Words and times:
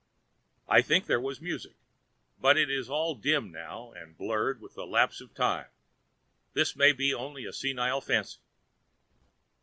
I 0.67 0.81
think 0.81 1.05
there 1.05 1.21
was 1.21 1.39
music; 1.41 1.75
but 2.39 2.57
it 2.57 2.71
is 2.71 2.89
all 2.89 3.13
dim 3.13 3.51
now 3.51 3.91
and 3.91 4.17
blurred 4.17 4.59
by 4.59 4.67
the 4.73 4.87
lapse 4.87 5.21
of 5.21 5.35
time, 5.35 5.65
and 5.69 6.53
this 6.55 6.75
may 6.75 6.91
be 6.91 7.13
only 7.13 7.45
a 7.45 7.53
senile 7.53 8.01
fancy. 8.01 8.39